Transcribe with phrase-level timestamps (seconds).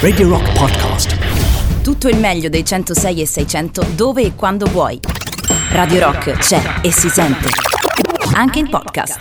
[0.00, 1.16] Radio Rock Podcast.
[1.82, 4.98] Tutto il meglio dei 106 e 600 dove e quando vuoi.
[5.70, 7.48] Radio Rock c'è e si sente.
[8.34, 9.18] Anche in podcast.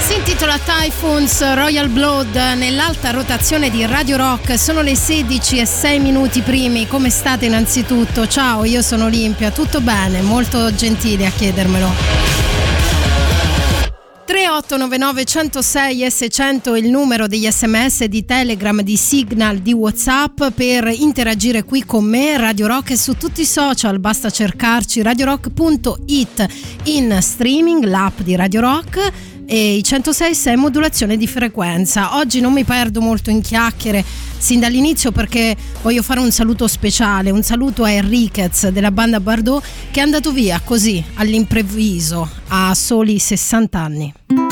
[0.00, 4.58] Si intitola Typhoons Royal Blood nell'alta rotazione di Radio Rock.
[4.58, 6.88] Sono le 16 e 6 minuti primi.
[6.88, 8.26] Come state innanzitutto?
[8.26, 9.52] Ciao, io sono Olimpia.
[9.52, 10.22] Tutto bene?
[10.22, 12.37] Molto gentili a chiedermelo.
[14.28, 20.86] 3899 106 e 600 il numero degli sms di Telegram, di Signal, di Whatsapp per
[20.94, 26.46] interagire qui con me, Radio Rock e su tutti i social, basta cercarci radiorock.it
[26.84, 29.12] in streaming, l'app di Radio Rock
[29.50, 32.16] e i 106 6 modulazione di frequenza.
[32.16, 34.04] Oggi non mi perdo molto in chiacchiere
[34.36, 39.64] sin dall'inizio perché voglio fare un saluto speciale, un saluto a Enriquez della banda Bardot
[39.90, 44.47] che è andato via così all'improvviso a soli 60 anni.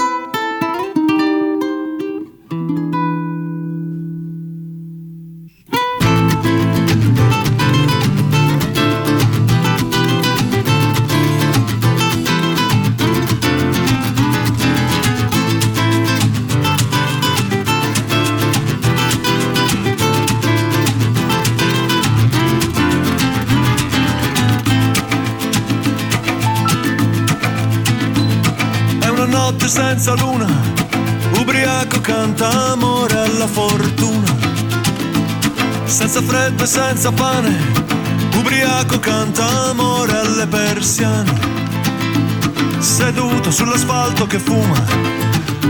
[36.76, 37.56] Senza pane,
[38.36, 41.32] ubriaco canta amore alle persiane.
[42.78, 44.84] Seduto sull'asfalto che fuma,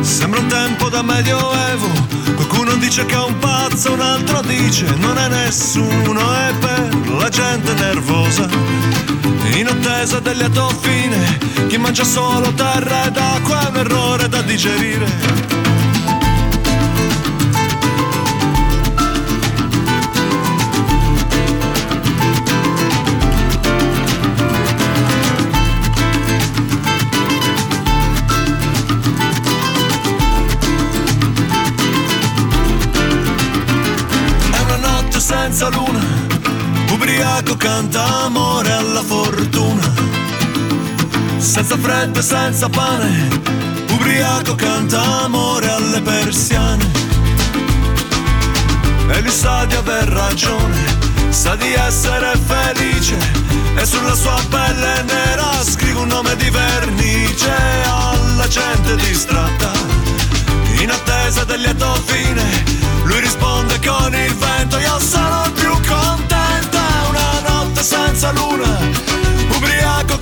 [0.00, 1.88] sembra un tempo da medioevo.
[2.34, 7.28] Qualcuno dice che è un pazzo, un altro dice non è nessuno, è per la
[7.28, 8.48] gente nervosa
[9.54, 11.38] in attesa del lieto fine.
[11.68, 15.55] Chi mangia solo terra ed acqua è un errore da digerire.
[37.76, 39.92] Canta amore alla fortuna.
[41.36, 43.28] Senza freddo e senza pane,
[43.90, 46.90] ubriaco canta amore alle persiane.
[49.08, 50.84] E lui sa di aver ragione,
[51.28, 53.18] sa di essere felice.
[53.76, 57.52] E sulla sua pelle nera scrive un nome di vernice
[57.84, 59.70] alla gente distratta.
[60.80, 62.64] In attesa del lieto fine,
[63.04, 65.76] lui risponde con il vento, io sono più
[66.16, 66.35] notte
[68.06, 68.78] senza luna,
[69.56, 70.15] ubriaco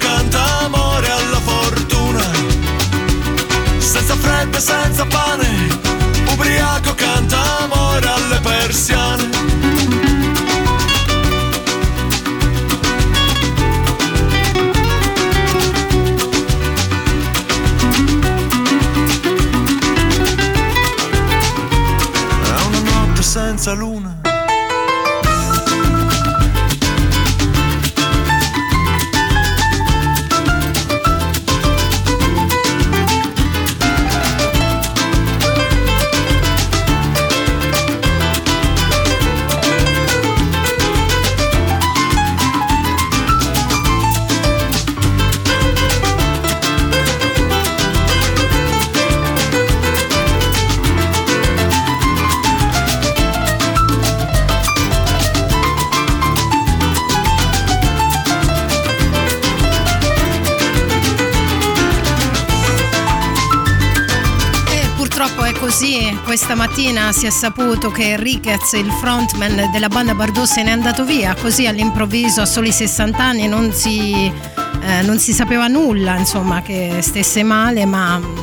[67.14, 71.64] si è saputo che Enriquez, il frontman della banda Bardot, se n'è andato via così
[71.64, 77.44] all'improvviso a soli 60 anni, non si, eh, non si sapeva nulla, insomma, che stesse
[77.44, 78.36] male, ma mm,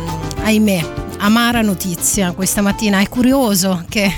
[0.43, 0.93] ahimè.
[1.17, 4.09] Amara notizia questa mattina, è curioso che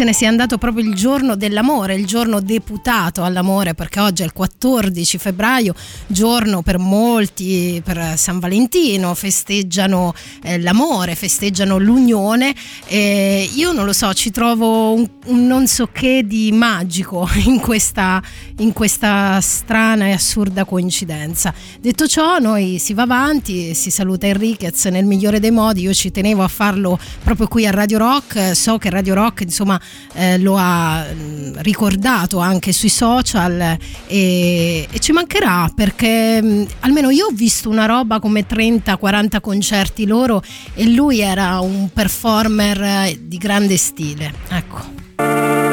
[0.00, 4.24] se ne sia andato proprio il giorno dell'amore, il giorno deputato all'amore, perché oggi è
[4.24, 5.74] il 14 febbraio,
[6.06, 12.54] giorno per molti, per San Valentino, festeggiano eh, l'amore, festeggiano l'unione.
[12.86, 17.60] E io non lo so, ci trovo un, un non so che di magico in
[17.60, 18.22] questa,
[18.60, 21.52] in questa strana e assurda coincidenza.
[21.78, 26.10] Detto ciò, noi si va avanti, si saluta Enriquez nel migliore dei modi, io ci
[26.10, 29.78] tenevo a farlo proprio qui a Radio Rock, so che Radio Rock insomma
[30.14, 33.76] eh, lo ha mh, ricordato anche sui social
[34.06, 40.06] e, e ci mancherà perché mh, almeno io ho visto una roba come 30-40 concerti
[40.06, 40.42] loro
[40.74, 44.32] e lui era un performer eh, di grande stile.
[44.48, 45.69] Ecco.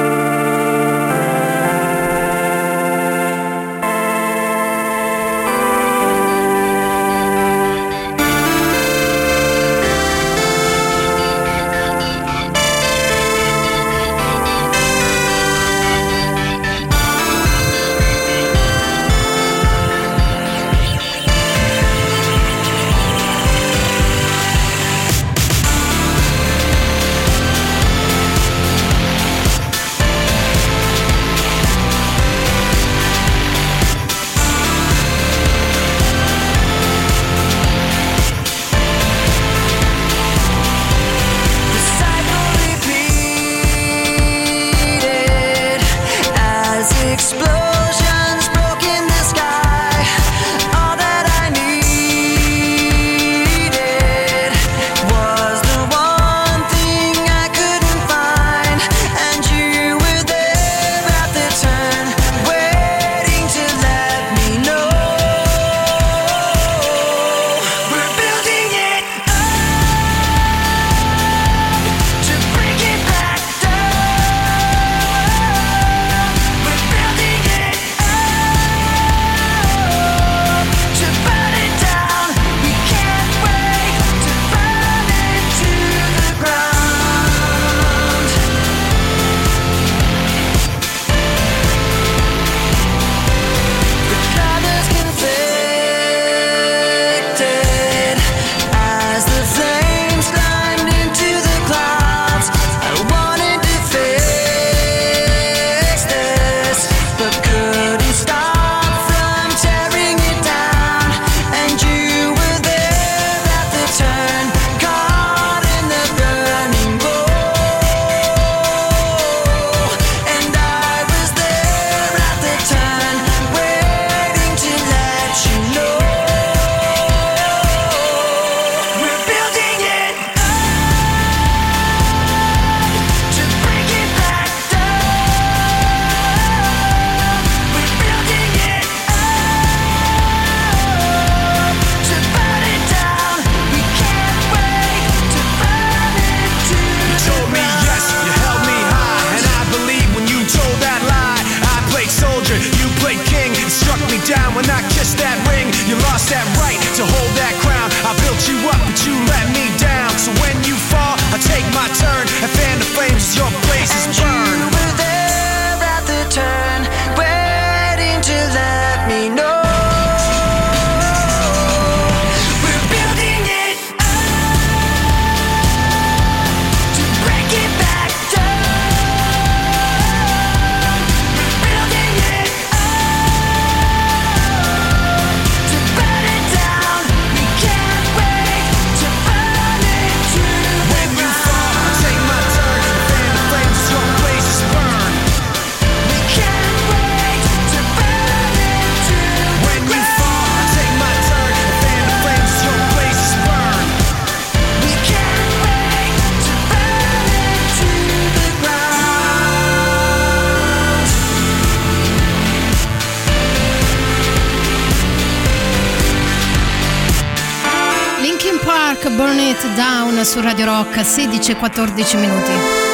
[219.15, 222.86] Tone It Down su Radio Rock 16 14 minuti.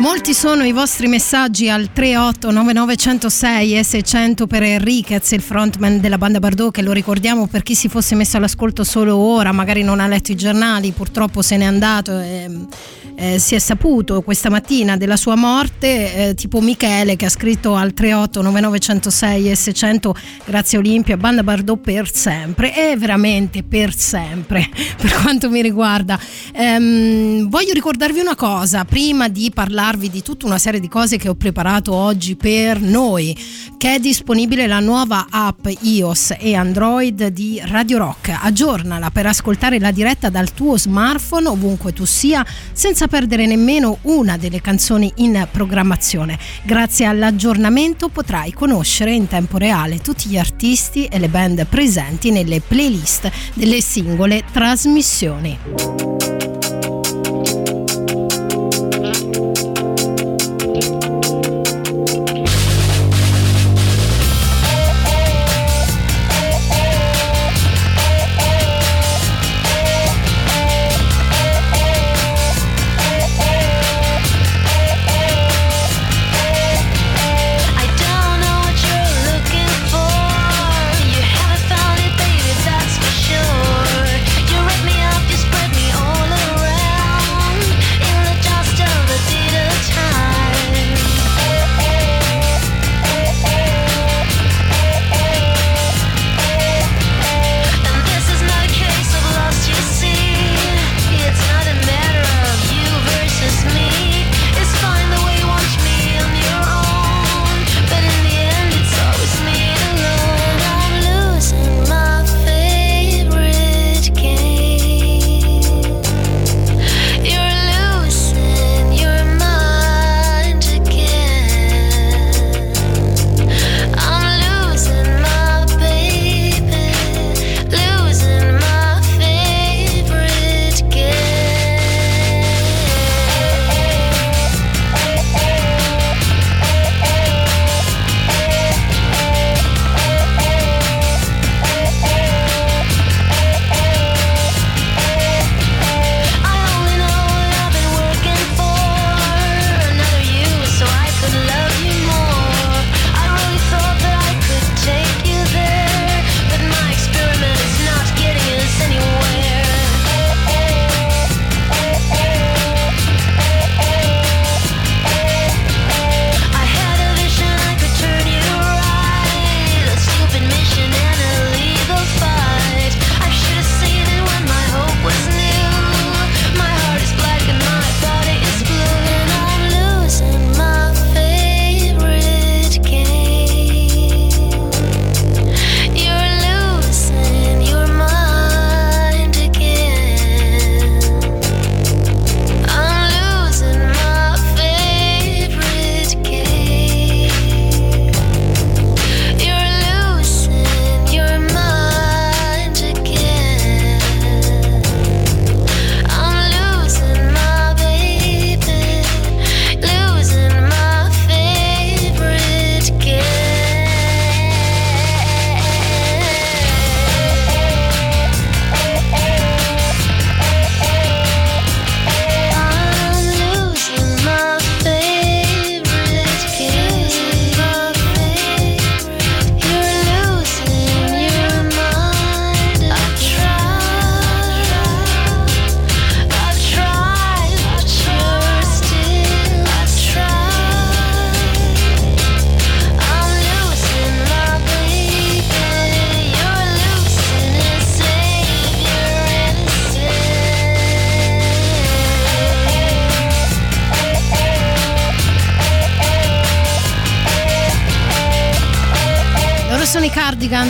[0.00, 6.38] Molti sono i vostri messaggi al 38991006 e 600 per Enriquez, il frontman della banda
[6.38, 10.06] Bardot, che lo ricordiamo per chi si fosse messo all'ascolto solo ora, magari non ha
[10.06, 12.18] letto i giornali, purtroppo se n'è andato.
[12.18, 12.66] E
[13.20, 17.74] eh, si è saputo questa mattina della sua morte, eh, tipo Michele che ha scritto
[17.74, 20.10] al 38 9906 S100
[20.46, 24.66] grazie Olimpia, banda Bardot per sempre, è veramente per sempre
[24.96, 26.18] per quanto mi riguarda.
[26.54, 29.50] Ehm, voglio ricordarvi una cosa, prima di
[29.90, 33.36] parlarvi di tutta una serie di cose che ho preparato oggi per noi,
[33.76, 38.38] che è disponibile la nuova app iOS e Android di Radio Rock.
[38.40, 44.36] Aggiornala per ascoltare la diretta dal tuo smartphone ovunque tu sia senza perdere nemmeno una
[44.36, 46.38] delle canzoni in programmazione.
[46.62, 52.60] Grazie all'aggiornamento potrai conoscere in tempo reale tutti gli artisti e le band presenti nelle
[52.60, 55.58] playlist delle singole trasmissioni.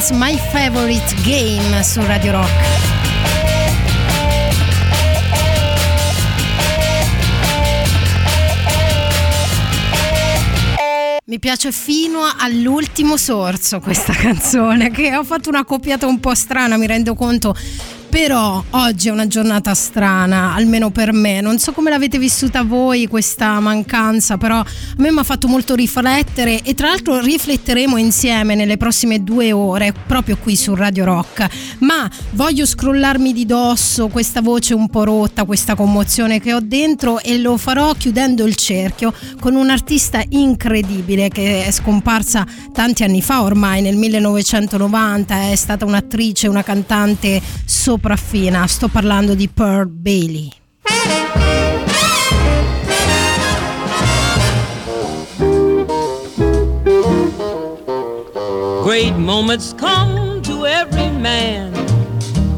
[0.01, 2.91] Cardigans My Favorite Game su Radio Rock.
[11.27, 16.77] Mi piace fino all'ultimo sorso questa canzone, che ho fatto una coppiata un po' strana,
[16.77, 17.55] mi rendo conto
[18.09, 21.41] Però oggi è una giornata strana, almeno per me.
[21.41, 24.65] Non so come l'avete vissuta voi questa mancanza, però
[25.01, 29.51] a me mi ha fatto molto riflettere e tra l'altro rifletteremo insieme nelle prossime due
[29.51, 31.49] ore proprio qui su Radio Rock.
[31.79, 37.19] Ma voglio scrollarmi di dosso questa voce un po' rotta, questa commozione che ho dentro
[37.21, 43.43] e lo farò chiudendo il cerchio con un'artista incredibile che è scomparsa tanti anni fa
[43.43, 50.51] ormai, nel 1990, è stata un'attrice, una cantante sopra sopraffina, sto parlando di Pearl Bailey.
[59.37, 61.73] Moments come to every man.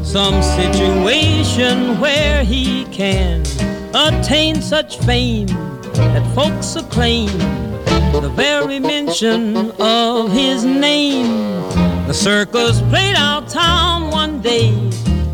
[0.03, 3.41] Some situation where he can
[3.93, 5.45] attain such fame
[6.13, 7.29] that folks acclaim
[8.25, 11.29] the very mention of his name.
[12.07, 14.73] The circus played out town one day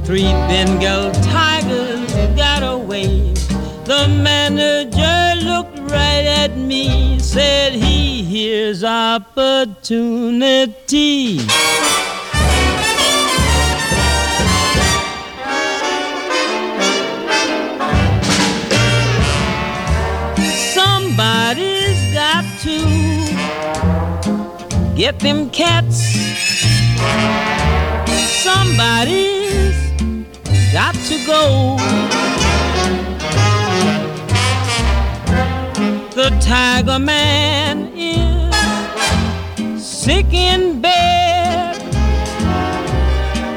[0.04, 3.34] Three Bengal tigers got away.
[3.92, 7.89] The manager looked right at me, said he
[8.60, 10.20] hears opportunity.
[20.76, 22.78] Somebody's got to
[24.98, 26.00] get them cats.
[28.44, 29.78] Somebody's
[30.74, 31.78] got to go.
[36.14, 37.99] The Tiger Man is
[40.06, 41.76] sick in bed.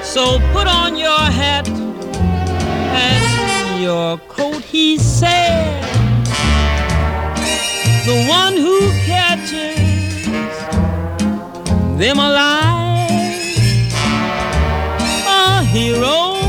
[0.03, 5.83] So put on your hat and your coat, he said.
[8.05, 10.53] The one who catches
[12.01, 13.55] them alive,
[15.29, 16.43] a hero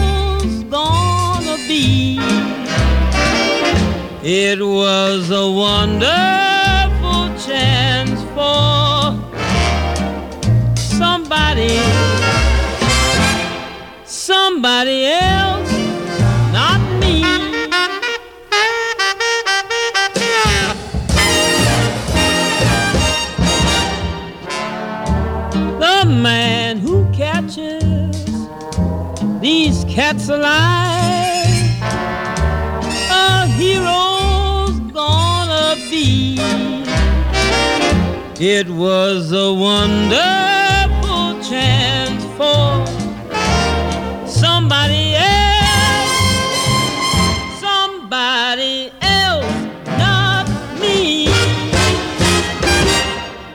[4.25, 6.42] It was a wonderful
[14.63, 15.71] somebody else,
[16.53, 17.21] not me.
[25.79, 28.15] The man who catches
[29.41, 31.81] these cats alive,
[33.11, 34.69] a hero
[35.89, 36.37] be.
[38.39, 40.21] It was a wonderful
[41.49, 42.92] chance for
[44.73, 46.09] somebody else,
[47.59, 49.45] somebody else,
[49.99, 50.47] not
[50.79, 51.27] me.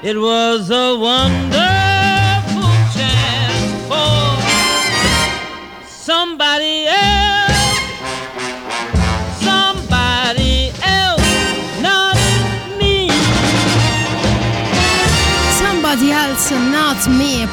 [0.02, 1.47] It was a wonderful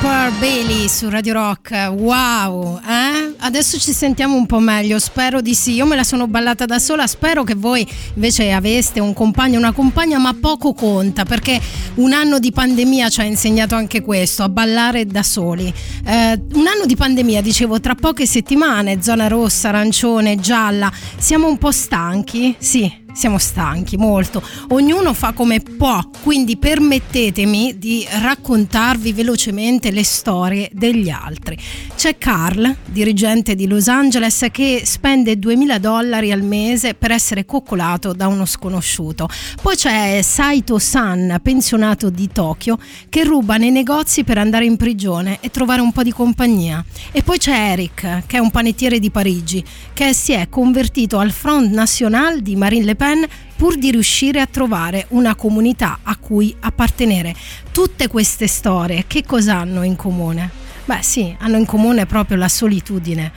[0.01, 1.71] Pearl Bailey su Radio Rock.
[1.91, 3.35] Wow, eh?
[3.37, 5.73] Adesso ci sentiamo un po' meglio, spero di sì.
[5.73, 9.71] Io me la sono ballata da sola, spero che voi invece aveste un compagno, una
[9.71, 11.59] compagna, ma poco conta perché
[11.95, 15.71] un anno di pandemia ci ha insegnato anche questo, a ballare da soli.
[16.05, 20.91] Eh, un anno di pandemia, dicevo, tra poche settimane, zona rossa, arancione, gialla.
[21.17, 22.55] Siamo un po' stanchi?
[22.57, 30.69] Sì, siamo stanchi molto, ognuno fa come può, quindi permettetemi di raccontarvi velocemente le storie
[30.73, 31.57] degli altri.
[31.95, 38.11] C'è Carl, dirigente di Los Angeles, che spende 2000 dollari al mese per essere coccolato
[38.11, 39.29] da uno sconosciuto.
[39.61, 45.37] Poi c'è Saito San, pensionato di Tokyo, che ruba nei negozi per andare in prigione
[45.39, 46.83] e trovare un po' di compagnia.
[47.13, 51.31] E poi c'è Eric, che è un panettiere di Parigi, che si è convertito al
[51.31, 53.23] Front National di Marine Le Pen Pen
[53.55, 57.35] pur di riuscire a trovare una comunità a cui appartenere.
[57.71, 60.49] Tutte queste storie che cosa hanno in comune?
[60.85, 63.31] Beh sì, hanno in comune proprio la solitudine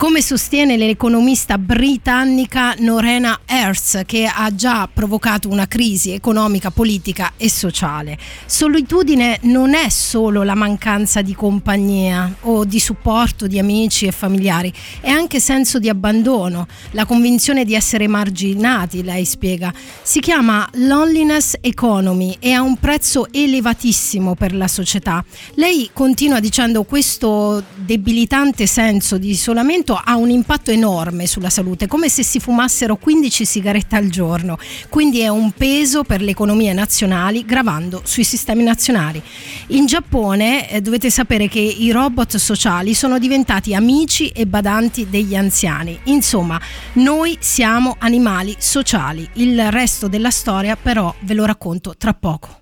[0.00, 7.50] come sostiene l'economista britannica Norena Hertz, che ha già provocato una crisi economica, politica e
[7.50, 8.16] sociale.
[8.46, 14.72] Solitudine non è solo la mancanza di compagnia o di supporto di amici e familiari,
[15.02, 19.70] è anche senso di abbandono, la convinzione di essere marginati, lei spiega.
[20.00, 25.22] Si chiama loneliness economy e ha un prezzo elevatissimo per la società.
[25.56, 31.88] Lei continua dicendo questo debilitante senso di isolamento soprattutto ha un impatto enorme sulla salute,
[31.88, 36.72] come se si fumassero 15 sigarette al giorno, quindi è un peso per le economie
[36.72, 39.20] nazionali gravando sui sistemi nazionali.
[39.68, 45.34] In Giappone eh, dovete sapere che i robot sociali sono diventati amici e badanti degli
[45.34, 45.98] anziani.
[46.04, 46.60] Insomma,
[46.94, 49.28] noi siamo animali sociali.
[49.34, 52.59] Il resto della storia però ve lo racconto tra poco.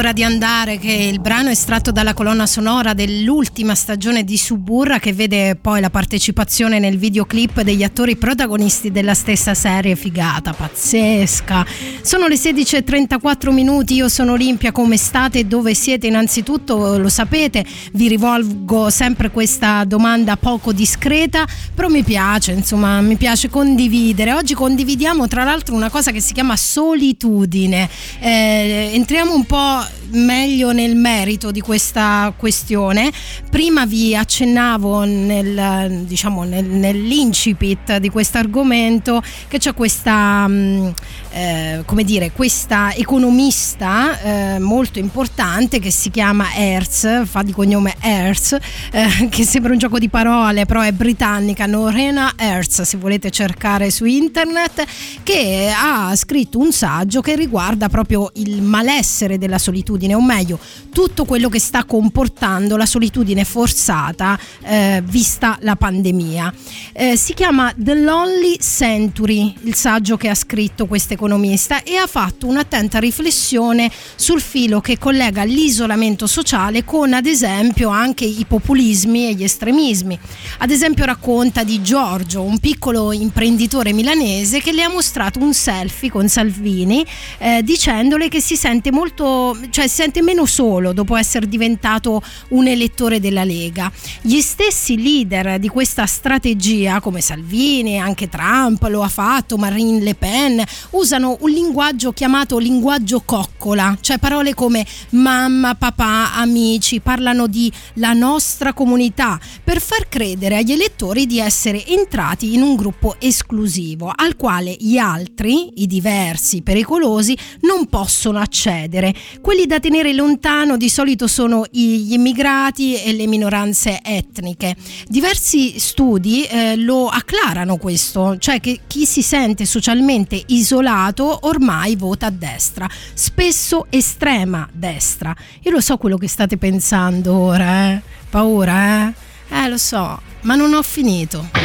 [0.00, 4.98] Ora di andare che il brano è estratto dalla colonna sonora dell'ultima stagione di Suburra
[4.98, 11.66] che vede poi la partecipazione nel videoclip degli attori protagonisti della stessa serie figata, pazzesca.
[12.00, 15.46] Sono le 16.34 minuti, io sono Olimpia, come state?
[15.46, 16.06] Dove siete?
[16.06, 23.16] Innanzitutto lo sapete, vi rivolgo sempre questa domanda poco discreta, però mi piace, insomma, mi
[23.16, 24.32] piace condividere.
[24.32, 27.86] Oggi condividiamo tra l'altro una cosa che si chiama solitudine.
[28.18, 29.99] Eh, entriamo un po' live.
[30.12, 33.10] Meglio nel merito di questa questione.
[33.50, 40.88] Prima vi accennavo nel, diciamo, nel, nell'incipit di questo argomento che c'è questa, mm,
[41.32, 47.94] eh, come dire, questa economista eh, molto importante che si chiama Hertz, fa di cognome
[48.00, 48.56] Hertz,
[48.90, 53.90] eh, che sembra un gioco di parole, però è britannica, Norena Hertz, se volete cercare
[53.90, 54.84] su internet,
[55.22, 60.58] che ha scritto un saggio che riguarda proprio il malessere della solitudine, o meglio,
[60.92, 66.52] tutto quello che sta comportando la solitudine forzata eh, vista la pandemia.
[66.92, 72.06] Eh, si chiama The Lonely Century, il saggio che ha scritto questo economista, e ha
[72.06, 79.28] fatto un'attenta riflessione sul filo che collega l'isolamento sociale con ad esempio anche i populismi
[79.28, 80.18] e gli estremismi.
[80.58, 86.10] Ad esempio racconta di Giorgio, un piccolo imprenditore milanese che le ha mostrato un selfie
[86.10, 87.04] con Salvini
[87.38, 93.18] eh, dicendole che si sente molto, cioè sente meno solo dopo essere diventato un elettore
[93.18, 93.90] della Lega.
[94.22, 100.14] Gli stessi leader di questa strategia, come Salvini, anche Trump lo ha fatto, Marine Le
[100.14, 107.70] Pen, usano un linguaggio chiamato linguaggio coccola, cioè parole come mamma, papà, amici, parlano di
[107.94, 114.12] la nostra comunità per far credere agli elettori di essere entrati in un gruppo esclusivo
[114.14, 119.12] al quale gli altri, i diversi, pericolosi, non possono accedere.
[119.40, 124.76] Quelli da tenere lontano di solito sono gli immigrati e le minoranze etniche.
[125.08, 132.26] Diversi studi eh, lo acclarano questo, cioè che chi si sente socialmente isolato ormai vota
[132.26, 135.34] a destra, spesso estrema destra.
[135.62, 138.02] Io lo so quello che state pensando ora, eh?
[138.30, 139.14] Paura, eh?
[139.50, 141.59] Eh, lo so, ma non ho finito.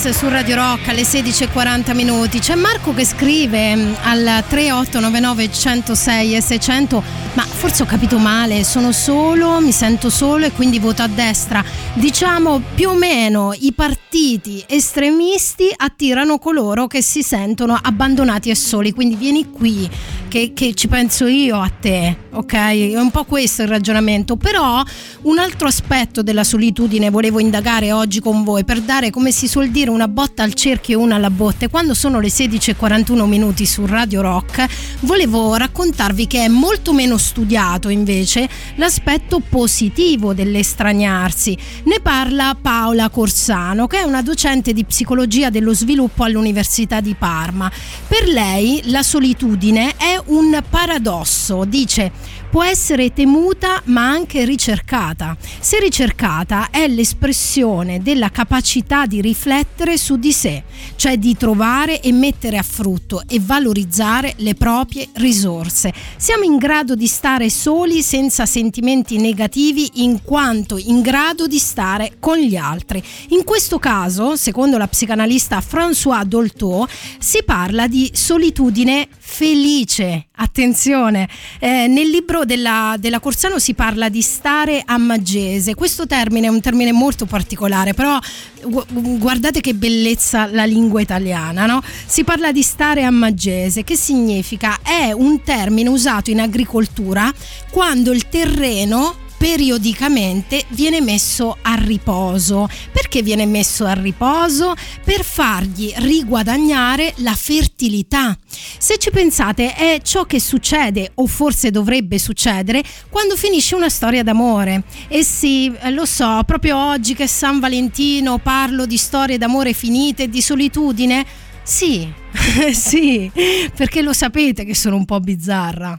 [0.00, 2.38] Chains su Radio Rock alle 16.40 minuti.
[2.38, 7.02] C'è Marco che scrive mm, al 3899 106 e 600
[7.34, 11.62] ma forse ho capito male, sono solo, mi sento solo e quindi voto a destra.
[11.94, 18.92] Diciamo più o meno i partiti estremisti attirano coloro che si sentono abbandonati e soli,
[18.92, 19.88] quindi vieni qui
[20.30, 22.54] che, che ci penso io a te, ok?
[22.54, 24.82] È un po' questo il ragionamento, però
[25.22, 29.70] un altro aspetto della solitudine volevo indagare oggi con voi per dare, come si suol
[29.70, 31.68] dire, una botta al cerchio e una alla botte.
[31.68, 34.66] Quando sono le 16.41 minuti su Radio Rock,
[35.00, 41.56] volevo raccontarvi che è molto meno studiato invece l'aspetto positivo dell'estraniarsi.
[41.84, 47.70] Ne parla Paola Corsano, che è una docente di psicologia dello sviluppo all'Università di Parma.
[48.08, 52.10] Per lei la solitudine è un paradosso, dice
[52.50, 55.36] può essere temuta ma anche ricercata.
[55.60, 60.64] Se ricercata è l'espressione della capacità di riflettere su di sé,
[60.96, 65.92] cioè di trovare e mettere a frutto e valorizzare le proprie risorse.
[66.16, 72.14] Siamo in grado di stare soli senza sentimenti negativi in quanto in grado di stare
[72.18, 73.02] con gli altri.
[73.28, 80.26] In questo caso, secondo la psicanalista François Dolto, si parla di solitudine felice.
[80.36, 85.74] Attenzione, eh, nel libro della, della, Corsano si parla di stare a maggese.
[85.74, 88.18] Questo termine è un termine molto particolare, però
[88.62, 91.82] gu- guardate che bellezza la lingua italiana, no?
[92.06, 94.78] Si parla di stare a maggese, che significa?
[94.82, 97.32] È un termine usato in agricoltura
[97.70, 102.68] quando il terreno periodicamente viene messo a riposo.
[102.92, 104.74] Perché viene messo a riposo?
[105.02, 108.36] Per fargli riguadagnare la fertilità.
[108.76, 114.22] Se ci pensate è ciò che succede o forse dovrebbe succedere quando finisce una storia
[114.22, 114.82] d'amore.
[115.08, 120.24] E sì, lo so, proprio oggi che è San Valentino parlo di storie d'amore finite
[120.24, 121.24] e di solitudine.
[121.62, 122.12] Sì,
[122.72, 123.30] sì,
[123.74, 125.98] perché lo sapete che sono un po' bizzarra.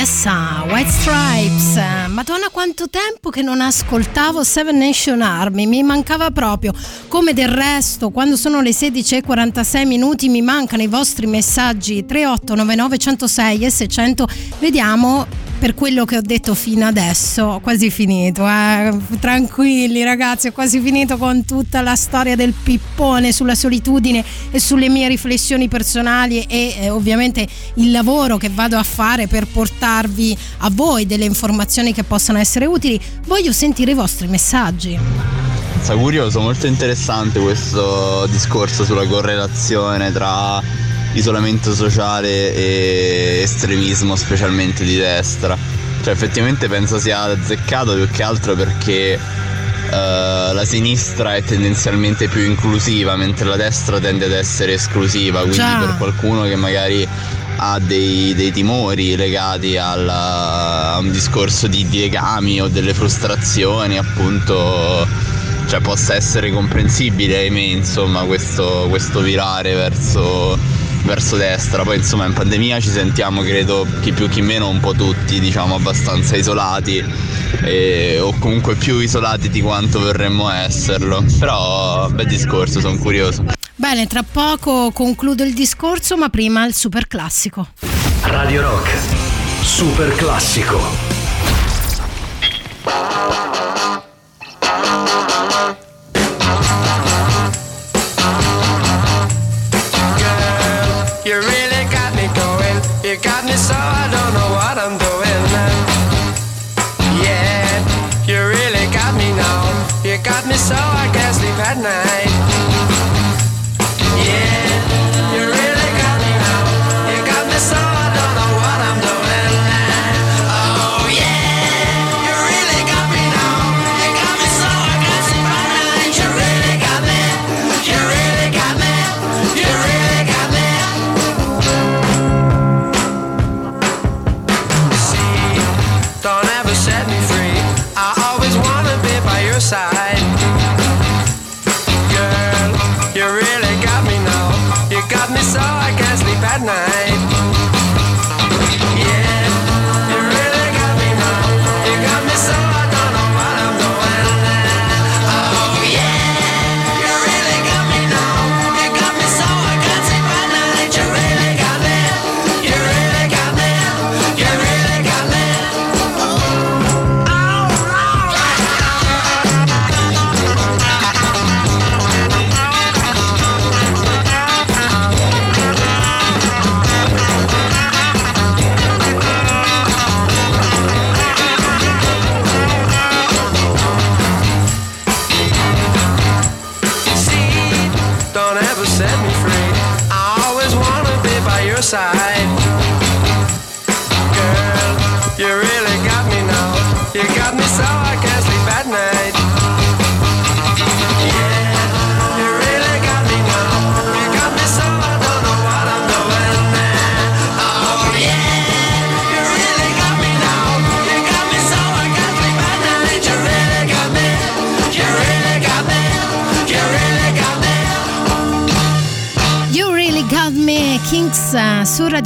[0.00, 1.74] yes, White Stripes.
[2.08, 6.72] Madonna quanto tempo che non ascoltavo Seven Nation Army, mi mancava proprio.
[7.08, 13.64] Come del resto, quando sono le 16.46 minuti mi mancano i vostri messaggi 3899 106
[13.64, 14.28] e 600.
[14.58, 15.26] Vediamo
[15.60, 18.96] per quello che ho detto fino adesso, ho quasi finito, eh.
[19.20, 24.88] tranquilli ragazzi, ho quasi finito con tutta la storia del pippone sulla solitudine e sulle
[24.88, 30.70] mie riflessioni personali e eh, ovviamente il lavoro che vado a fare per portarvi a
[30.72, 32.98] voi delle informazioni che possano essere utili.
[33.26, 34.98] Voglio sentire i vostri messaggi.
[35.90, 40.62] Curioso, molto interessante questo discorso sulla correlazione tra
[41.12, 45.56] isolamento sociale e estremismo specialmente di destra.
[46.02, 52.42] Cioè effettivamente penso sia azzeccato più che altro perché uh, la sinistra è tendenzialmente più
[52.42, 55.78] inclusiva mentre la destra tende ad essere esclusiva, quindi Già.
[55.78, 57.06] per qualcuno che magari
[57.62, 63.98] ha dei, dei timori legati alla, a un discorso di, di legami o delle frustrazioni
[63.98, 65.06] appunto
[65.66, 70.58] cioè possa essere comprensibile ahimè insomma questo, questo virare verso
[71.04, 71.82] verso destra.
[71.82, 75.74] Poi insomma in pandemia ci sentiamo credo chi più chi meno un po' tutti diciamo
[75.74, 77.04] abbastanza isolati
[77.62, 81.24] e, o comunque più isolati di quanto vorremmo esserlo.
[81.38, 83.44] Però bel discorso, sono curioso.
[83.74, 87.68] Bene, tra poco concludo il discorso, ma prima il super classico.
[88.22, 88.90] Radio Rock,
[89.62, 91.09] super classico.
[103.70, 104.59] Su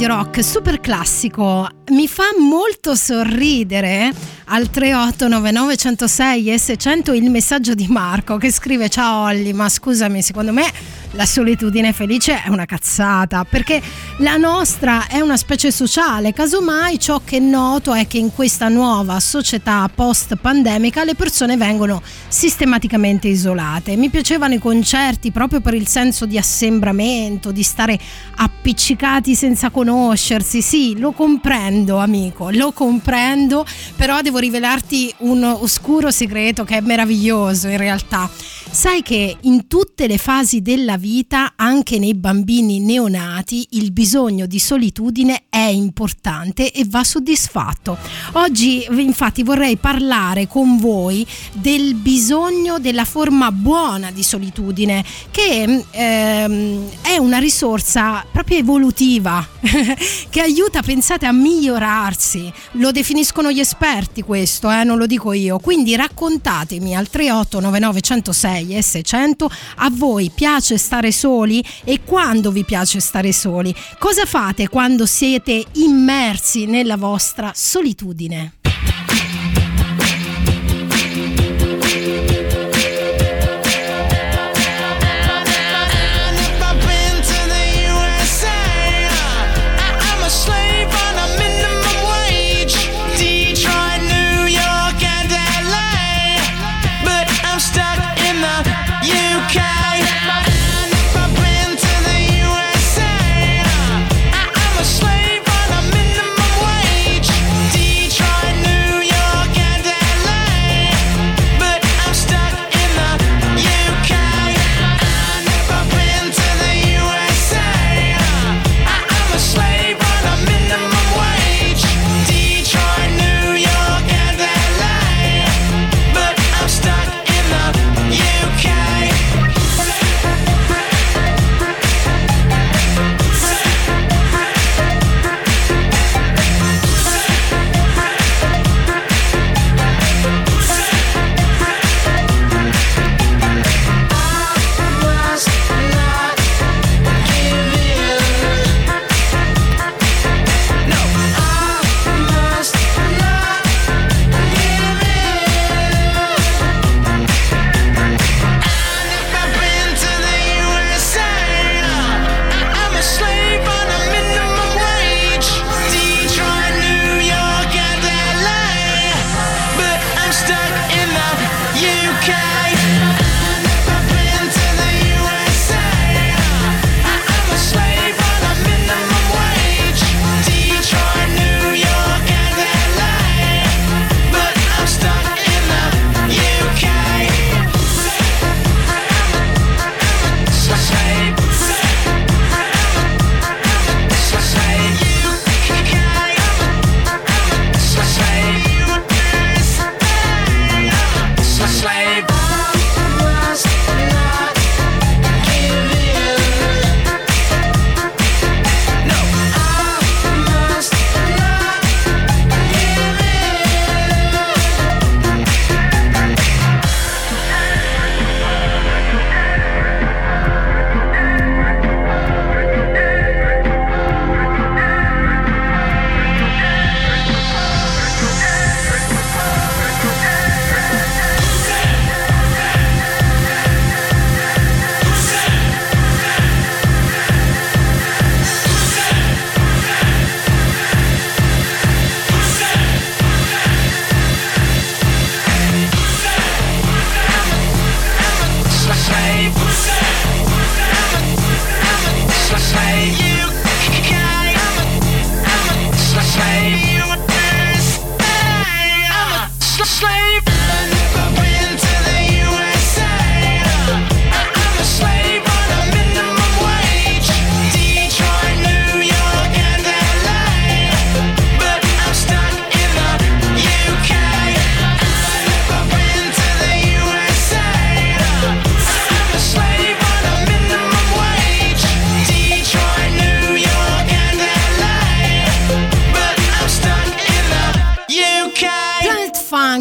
[0.05, 1.67] Radio Rock, super classico.
[1.87, 4.13] Mi fa molto sorridere
[4.45, 10.21] al 3899 106 e 600 il messaggio di Marco che scrive ciao Olli ma scusami
[10.21, 10.71] secondo me
[11.15, 13.81] la solitudine felice è una cazzata perché
[14.17, 16.33] la nostra è una specie sociale.
[16.33, 22.01] Casomai ciò che noto è che in questa nuova società post pandemica le persone vengono
[22.27, 23.95] sistematicamente isolate.
[23.95, 27.97] Mi piacevano i concerti proprio per il senso di assembramento di stare
[28.35, 30.61] appiccicati senza conoscersi.
[30.61, 37.67] Sì lo comprendo amico lo comprendo però devo rivelarti un oscuro segreto che è meraviglioso
[37.67, 38.29] in realtà.
[38.75, 44.59] Sai che in tutte le fasi della vita, anche nei bambini neonati, il bisogno di
[44.59, 47.97] solitudine è importante e va soddisfatto.
[48.33, 56.89] Oggi infatti vorrei parlare con voi del bisogno della forma buona di solitudine, che ehm,
[57.01, 59.47] è una risorsa proprio evolutiva
[60.29, 62.51] che aiuta, pensate, a migliorarsi.
[62.71, 65.59] Lo definiscono gli esperti questo, eh, non lo dico io.
[65.59, 69.51] Quindi raccontatemi al 3899 106 106 e 600.
[69.75, 73.73] A voi piace stare soli e quando vi piace stare soli?
[73.99, 78.64] Cosa fate quando siete immersi nella vostra solitudine?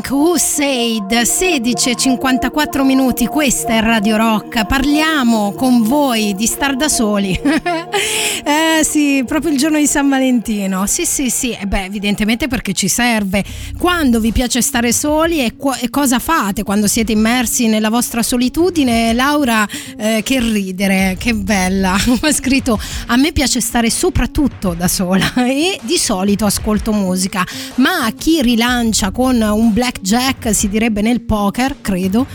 [0.03, 4.67] Who Said 16 54 minuti questa è Radio Rock.
[4.67, 7.39] Parliamo con voi di star da soli
[8.45, 10.87] eh sì proprio il giorno di San Valentino.
[10.87, 11.53] Sì sì sì.
[11.53, 13.43] E beh evidentemente perché ci serve.
[13.79, 18.23] Quando vi piace stare soli e, co- e cosa fate quando siete immersi nella vostra
[18.23, 19.13] solitudine?
[19.15, 19.67] Laura
[19.97, 21.97] eh, che ridere che bella.
[22.25, 22.79] Ha scritto
[23.09, 27.47] a me piace stare soprattutto da sola e di solito ascolto musica.
[27.77, 32.27] Ma a chi rilancia con un black blackjack si direbbe nel poker, credo.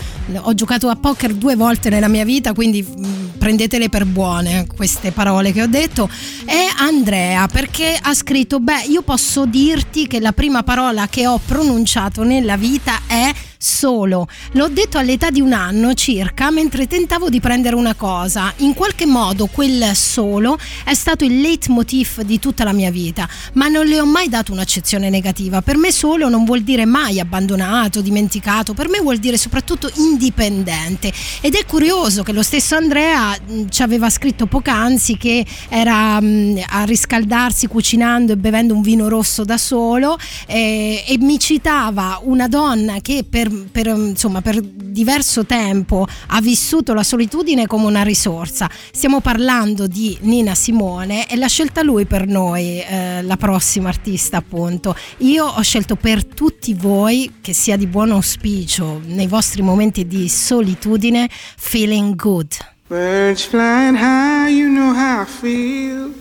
[0.42, 5.12] Ho giocato a poker due volte nella mia vita, quindi mm, prendetele per buone queste
[5.12, 5.99] parole che ho detto.
[6.08, 11.40] È Andrea perché ha scritto: Beh, io posso dirti che la prima parola che ho
[11.44, 14.26] pronunciato nella vita è solo.
[14.54, 18.54] L'ho detto all'età di un anno circa mentre tentavo di prendere una cosa.
[18.58, 23.68] In qualche modo quel solo è stato il leitmotiv di tutta la mia vita, ma
[23.68, 25.62] non le ho mai dato un'accezione negativa.
[25.62, 31.12] Per me solo non vuol dire mai abbandonato, dimenticato, per me vuol dire soprattutto indipendente.
[31.42, 36.60] Ed è curioso che lo stesso Andrea mm, ci aveva scritto poc'anzi che era mm,
[36.66, 42.48] a riscaldarsi cucinando e bevendo un vino rosso da solo eh, e mi citava una
[42.48, 48.70] donna che per per, insomma, per diverso tempo ha vissuto la solitudine come una risorsa.
[48.92, 54.38] Stiamo parlando di Nina Simone e l'ha scelta lui per noi, eh, la prossima artista
[54.38, 54.96] appunto.
[55.18, 60.28] Io ho scelto per tutti voi, che sia di buon auspicio nei vostri momenti di
[60.30, 62.58] solitudine, Feeling Good.
[62.88, 66.12] Birds flying high, you know how I feel.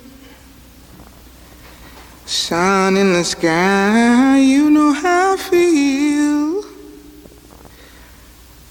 [2.27, 6.68] Sun in the sky, you know how I feel.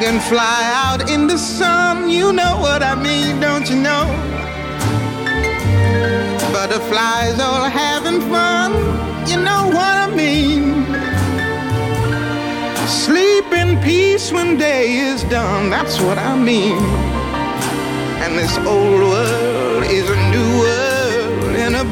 [0.00, 4.06] Dragonfly out in the sun, you know what I mean, don't you know?
[6.54, 8.72] Butterflies all having fun,
[9.28, 10.86] you know what I mean.
[12.88, 16.78] Sleep in peace when day is done, that's what I mean.
[18.22, 21.84] And this old world is a new world and a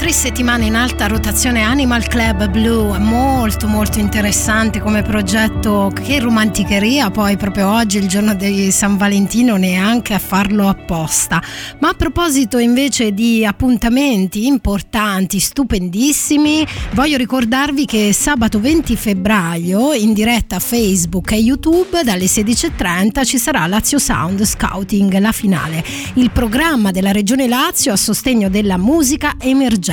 [0.00, 7.10] tre settimane in alta rotazione Animal Club Blue, molto molto interessante come progetto, che romanticheria
[7.10, 11.42] poi proprio oggi il giorno di San Valentino neanche a farlo apposta.
[11.80, 20.14] Ma a proposito invece di appuntamenti importanti, stupendissimi, voglio ricordarvi che sabato 20 febbraio in
[20.14, 25.84] diretta Facebook e YouTube dalle 16.30 ci sarà Lazio Sound Scouting, la finale,
[26.14, 29.89] il programma della Regione Lazio a sostegno della musica emergente.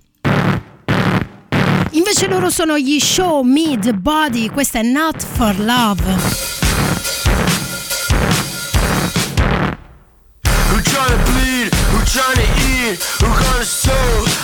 [1.91, 6.54] Invece loro sono gli Show Me the Body, questa è Not for Love.
[12.85, 13.93] Who gonna sew?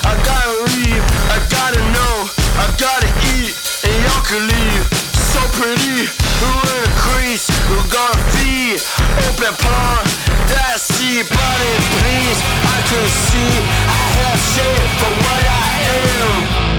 [0.01, 1.05] I gotta leave.
[1.28, 2.24] I gotta know.
[2.57, 3.53] I gotta eat.
[3.84, 4.84] And y'all can leave.
[5.12, 6.09] So pretty.
[6.41, 7.53] Who in a crease?
[7.68, 8.80] Who gonna feed?
[9.28, 10.05] Open palm.
[10.49, 12.41] That sea body, please.
[12.64, 13.53] I can see.
[13.84, 16.70] I have shit for what I am.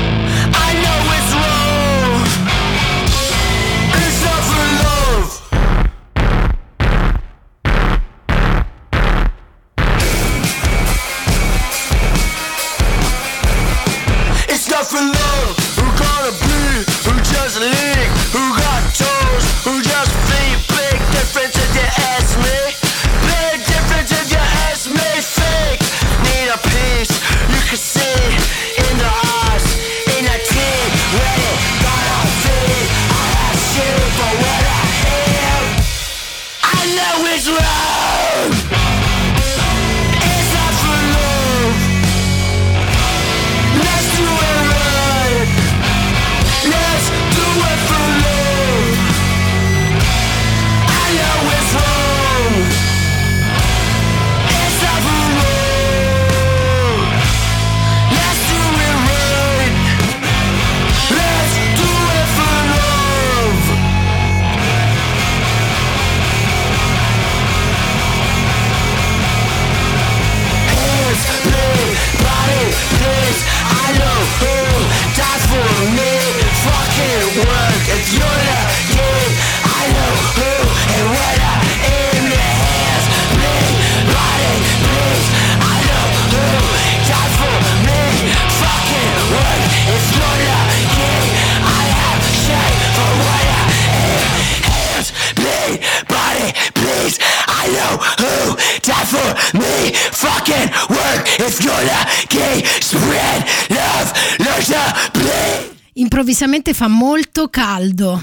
[106.62, 108.22] veramente fa molto caldo.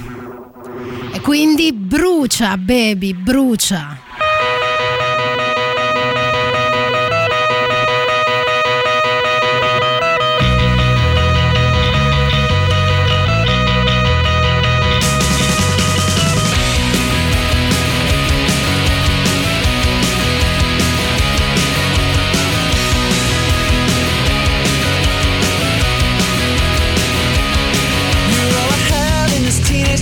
[1.12, 4.07] E quindi brucia, baby, brucia.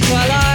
[0.08, 0.45] voilà.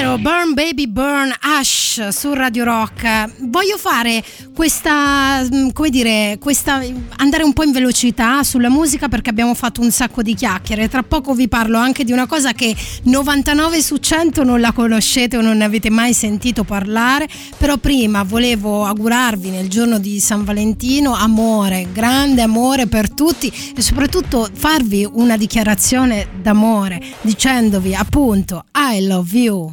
[0.00, 3.30] Vero, Burn Baby Burn Ash su Radio Rock.
[3.48, 6.82] Voglio fare questa, mm, come dire, questa,
[7.16, 10.88] andare un po' in velocità sulla musica perché abbiamo fatto un sacco di chiacchiere.
[10.88, 15.36] Tra poco vi parlo anche di una cosa che 99 su 100 non la conoscete
[15.36, 20.44] o non ne avete mai sentito parlare, però prima volevo augurarvi nel giorno di San
[20.44, 28.99] Valentino amore, grande amore per tutti e soprattutto farvi una dichiarazione d'amore dicendovi appunto I
[29.00, 29.72] love you.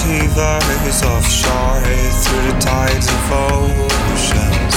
[0.00, 1.80] Shivers offshore
[2.22, 4.76] through the tides of oceans.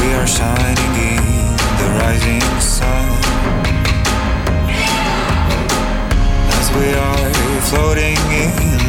[0.00, 1.22] We are shining in
[1.78, 3.06] the rising sun.
[6.58, 8.79] As we are floating in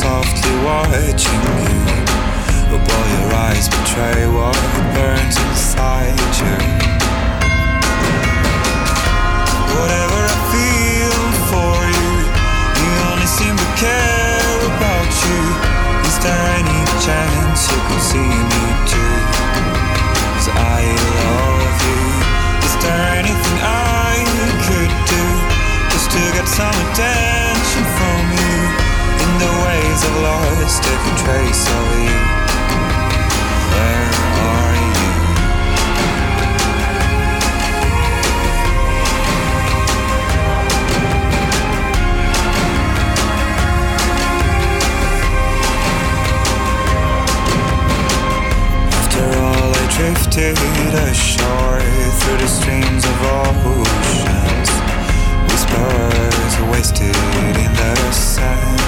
[0.00, 1.80] softly watching you.
[2.70, 4.56] But while your eyes betray what
[4.96, 6.56] burns inside you.
[9.76, 11.20] Whatever I feel
[11.52, 12.12] for you,
[12.80, 15.40] you only seem to care about you.
[16.08, 19.16] Is there any chance you could see me too?
[20.32, 20.48] 'Cause
[20.78, 20.80] I
[21.20, 22.02] love you.
[22.68, 23.58] Is there anything
[24.08, 24.16] I
[24.66, 25.24] could do
[25.92, 27.19] just to get some attention
[30.00, 32.18] ways I've lost every trace of you.
[33.72, 35.10] Where are you?
[48.92, 50.58] After all, I drifted
[50.94, 51.80] ashore
[52.20, 54.70] through the streams of all oceans.
[55.50, 58.79] Whispers wasted in the sand.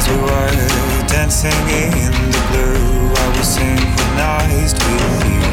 [0.00, 1.92] As we were dancing in
[2.32, 5.44] the blue, I was synchronized with you.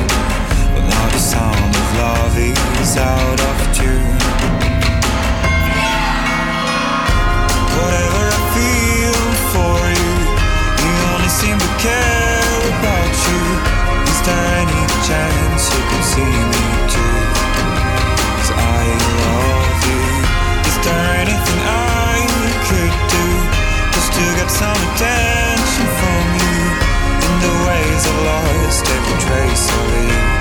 [0.72, 2.38] But now the sound of love
[2.80, 4.20] is out of tune.
[7.76, 9.20] Whatever I feel
[9.52, 10.16] for you,
[10.80, 13.44] you only seem to care about you.
[14.08, 16.47] Is there any chance you can see
[24.48, 26.60] get some attention from you?
[27.28, 30.37] In the ways I've lost every trace of you.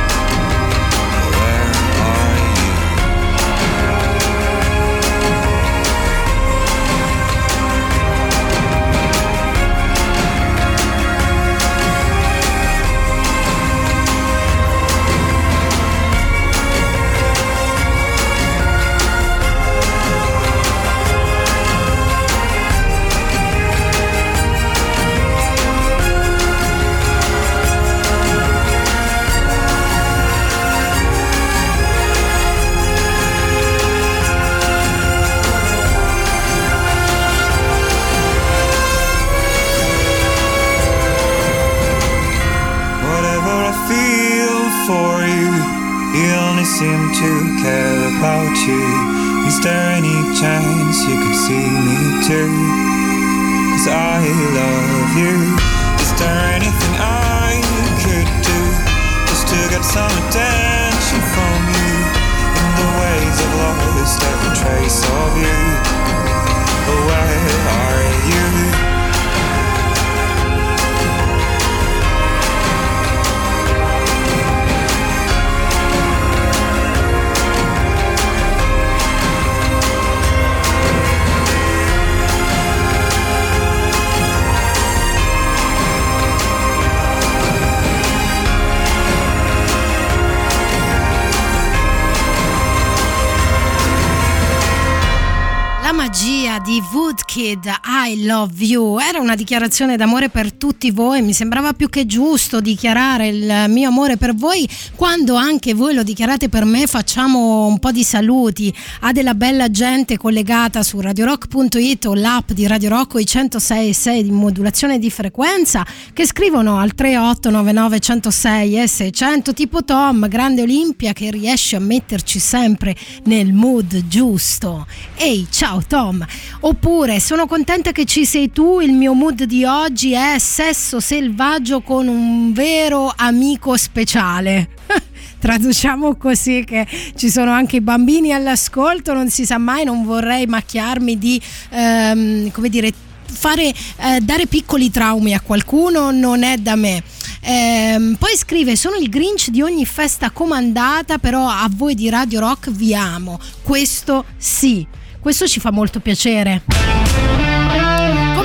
[98.08, 98.95] I love you,
[99.26, 104.16] una dichiarazione d'amore per tutti voi, mi sembrava più che giusto dichiarare il mio amore
[104.16, 109.10] per voi quando anche voi lo dichiarate per me, facciamo un po' di saluti a
[109.10, 114.30] della bella gente collegata su radiorock.it o l'app di Radio Rock o i 106.6 di
[114.30, 121.32] modulazione di frequenza che scrivono al 3899 106 e 600 tipo Tom, grande Olimpia che
[121.32, 124.86] riesce a metterci sempre nel mood giusto.
[125.16, 126.24] Ehi, ciao Tom.
[126.60, 131.80] Oppure sono contenta che ci sei tu, il mio mood di oggi è sesso selvaggio
[131.80, 134.68] con un vero amico speciale.
[135.38, 140.46] traduciamo così che ci sono anche i bambini all'ascolto, non si sa mai, non vorrei
[140.46, 141.40] macchiarmi di,
[141.70, 142.92] ehm, come dire,
[143.24, 147.02] fare, eh, dare piccoli traumi a qualcuno non è da me.
[147.40, 152.40] Ehm, poi scrive: Sono il Grinch di ogni festa comandata, però a voi di Radio
[152.40, 153.38] Rock vi amo.
[153.62, 154.86] Questo sì,
[155.20, 157.25] questo ci fa molto piacere.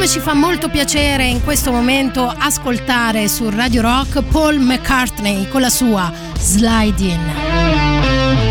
[0.02, 5.62] Come ci fa molto piacere in questo momento ascoltare su Radio Rock Paul McCartney con
[5.62, 8.51] la sua Slide In.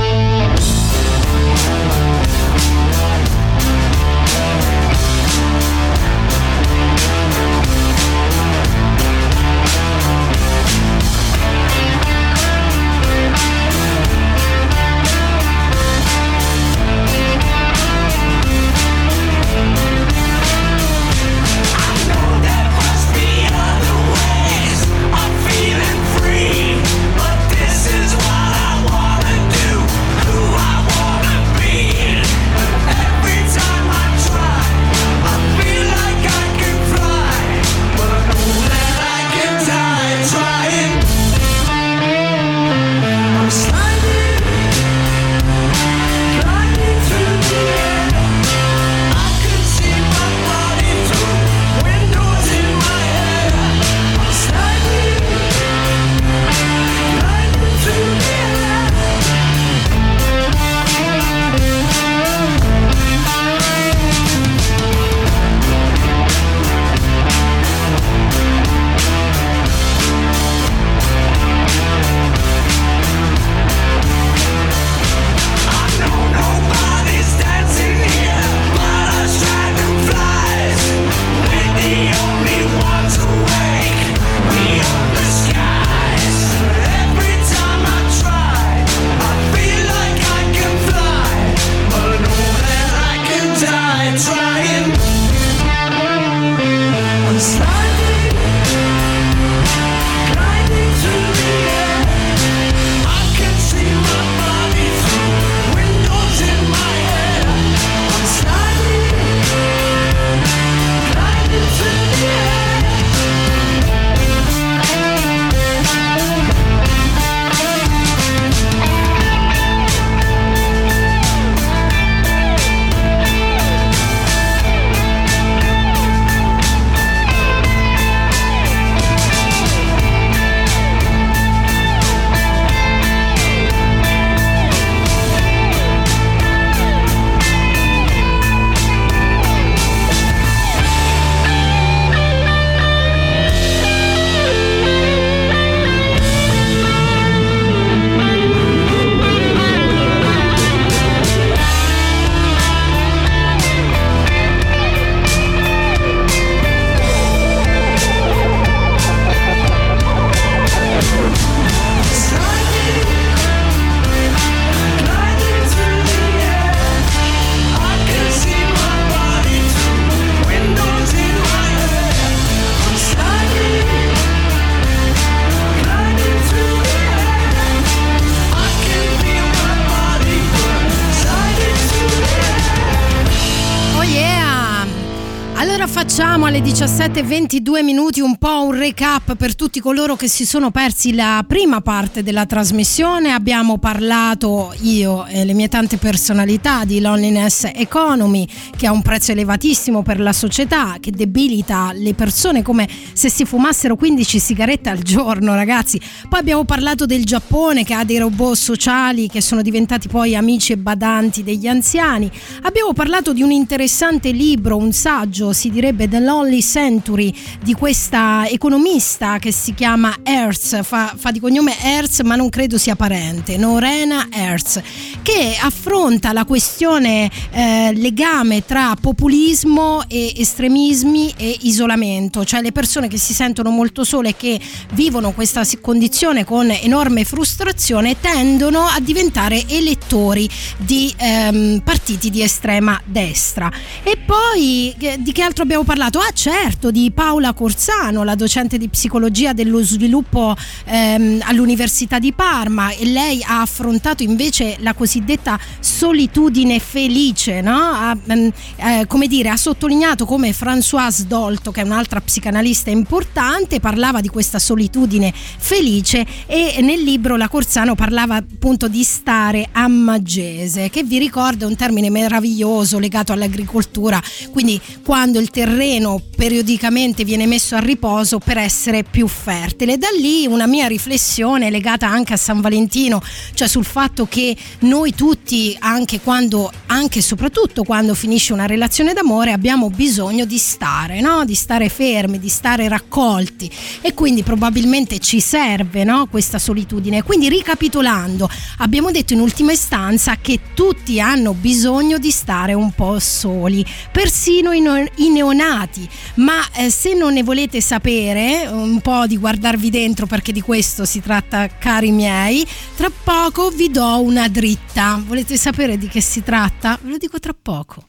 [186.61, 191.43] Alle 17.22 minuti un po' un recap per tutti coloro che si sono persi la
[191.47, 193.33] prima parte della trasmissione.
[193.33, 198.47] Abbiamo parlato io e le mie tante personalità di Loneliness Economy
[198.77, 203.45] che ha un prezzo elevatissimo per la società, che debilita le persone come se si
[203.45, 206.01] fumassero 15 sigarette al giorno, ragazzi.
[206.29, 210.73] Poi abbiamo parlato del Giappone che ha dei robot sociali che sono diventati poi amici
[210.73, 212.31] e badanti degli anziani.
[212.63, 216.21] Abbiamo parlato di un interessante libro, un saggio, si direbbe The
[216.51, 217.33] Lonely Century,
[217.63, 222.77] di questa economista che si chiama Hertz, fa, fa di cognome Hertz ma non credo
[222.77, 224.83] sia parente, Norena Hertz,
[225.23, 233.07] che affronta la questione eh, legame tra populismo e estremismi e isolamento, cioè le persone
[233.07, 234.61] che si sentono molto sole e che
[234.93, 240.49] vivono questa condizione con enorme frustrazione tendono a diventare elettori
[240.79, 243.71] di ehm, partiti di estrema destra.
[244.03, 246.19] E poi di che altro abbiamo parlato?
[246.19, 252.93] Ah certo, di Paola Corsano, la docente di psicologia dello sviluppo ehm, all'Università di Parma
[252.93, 257.77] e lei ha affrontato invece la cosiddetta solitudine felice, no?
[257.77, 263.79] ha, ehm, eh, come dire, ha sottolineato come Françoise Dolto, che è un'altra psicanalista importante,
[263.79, 269.87] parlava di questa solitudine felice e nel libro la Corsano parlava appunto di stare a
[269.89, 274.19] Maggese, che vi ricorda un termine meraviglioso legato all'agricoltura,
[274.53, 279.99] quindi quando il terreno periodicamente viene messo a riposo per essere più fertile.
[279.99, 283.23] Da lì una mia riflessione legata anche a San Valentino,
[283.55, 289.13] cioè sul fatto che noi tutti, anche quando, anche e soprattutto quando finisce una relazione
[289.13, 291.45] d'amore, abbiamo bisogno di stare, no?
[291.45, 293.71] di stare fermi, di stare raccolti
[294.01, 296.27] e quindi probabilmente ci serve no?
[296.27, 297.23] questa solitudine.
[297.23, 303.19] Quindi ricapitolando, abbiamo detto in ultima istanza che tutti hanno bisogno di stare un po'
[303.19, 309.27] soli, persino i, no- i neonati, ma eh, se non ne volete sapere un po'
[309.27, 312.67] di guardarvi dentro perché di questo si tratta cari miei,
[312.97, 315.23] tra poco vi do una dritta.
[315.27, 316.99] Volete sapere di che si tratta?
[317.03, 318.05] Ve lo dico tra poco.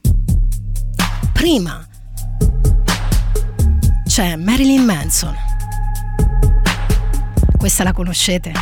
[1.32, 1.86] Prima
[4.06, 5.34] c'è Marilyn Manson.
[7.56, 8.52] Questa la conoscete?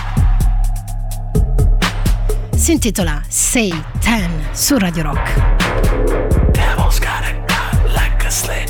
[2.55, 3.70] Si intitola Say
[4.01, 6.53] 10 su Radio Rock.
[6.53, 8.69] Devil's got cut like a slit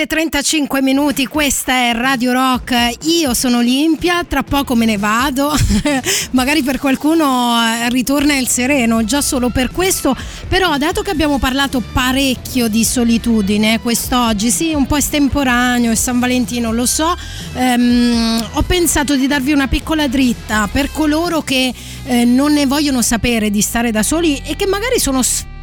[0.00, 5.52] 17.35 minuti, questa è Radio Rock, io sono Olimpia, tra poco me ne vado,
[6.32, 10.16] magari per qualcuno eh, ritorna il sereno, già solo per questo,
[10.48, 16.18] però dato che abbiamo parlato parecchio di solitudine quest'oggi, sì, un po' estemporaneo, è San
[16.18, 17.14] Valentino, lo so,
[17.52, 21.74] ehm, ho pensato di darvi una piccola dritta per coloro che
[22.04, 25.20] eh, non ne vogliono sapere di stare da soli e che magari sono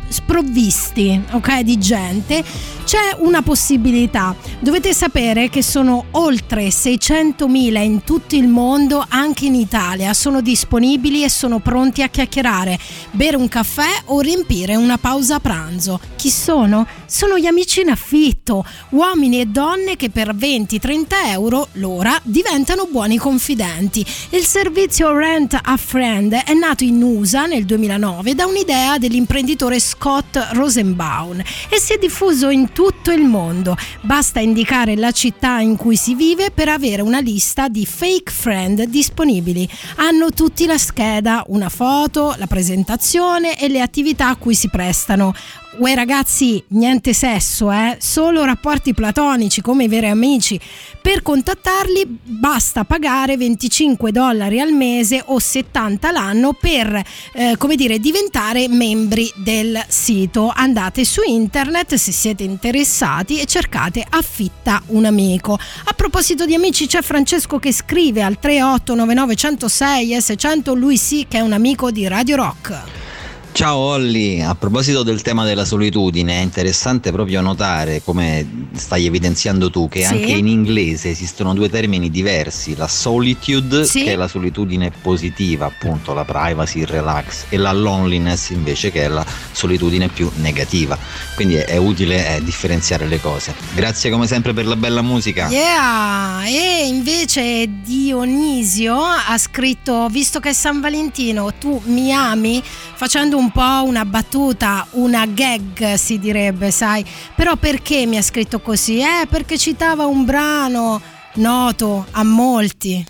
[0.10, 2.44] sprovvisti ok, di gente
[2.84, 4.34] c'è una possibilità.
[4.60, 10.14] Dovete sapere che sono oltre 600.000 in tutto il mondo, anche in Italia.
[10.14, 12.80] Sono disponibili e sono pronti a chiacchierare,
[13.12, 16.00] bere un caffè o riempire una pausa pranzo.
[16.16, 16.88] Chi sono?
[17.06, 23.18] Sono gli amici in affitto, uomini e donne che per 20-30 euro l'ora diventano buoni
[23.18, 24.06] confidenti.
[24.30, 30.50] Il servizio Rent a Friend è nato in USA nel 2009 da un'idea dell'imprenditore Scott
[30.52, 33.76] Rosenbaum e si è diffuso in tutto il mondo.
[34.02, 38.84] Basta indicare la città in cui si vive per avere una lista di fake friend
[38.84, 39.68] disponibili.
[39.96, 45.34] Hanno tutti la scheda, una foto, la presentazione e le attività a cui si prestano.
[45.76, 47.98] Uè ragazzi, niente sesso, eh?
[48.00, 50.60] solo rapporti platonici come i veri amici.
[51.00, 57.00] Per contattarli basta pagare 25 dollari al mese o 70 l'anno per,
[57.34, 60.52] eh, come dire, diventare membri del sito.
[60.56, 65.60] Andate su internet se siete interessati e cercate Affitta un amico.
[65.84, 71.38] A proposito di amici c'è Francesco che scrive al 3899 106 S100, lui sì che
[71.38, 73.07] è un amico di Radio Rock.
[73.54, 79.72] Ciao Olli, a proposito del tema della solitudine, è interessante proprio notare, come stai evidenziando
[79.72, 80.14] tu, che Sì.
[80.14, 84.04] anche in inglese esistono due termini diversi, la solitude, Sì.
[84.04, 89.06] che è la solitudine positiva, appunto, la privacy, il relax, e la loneliness invece che
[89.06, 90.96] è la solitudine più negativa.
[91.34, 93.56] Quindi è, è utile eh, differenziare le cose.
[93.74, 95.48] Grazie come sempre per la bella musica.
[95.50, 96.46] Yeah!
[96.46, 102.62] E invece Dionisio ha scritto: Visto che è San Valentino, tu mi ami?
[102.64, 107.06] Facendo un po' una battuta, una gag si direbbe, sai.
[107.36, 109.00] Però perché mi ha scritto così?
[109.00, 111.02] Eh, perché citava un brano
[111.36, 113.06] noto a molti.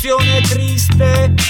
[0.00, 1.49] Un'erezione triste.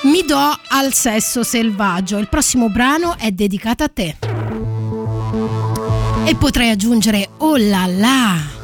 [0.03, 0.39] Mi do
[0.69, 2.19] al sesso selvaggio.
[2.19, 4.17] Il prossimo brano è dedicato a te.
[6.25, 8.56] E potrei aggiungere oh là là.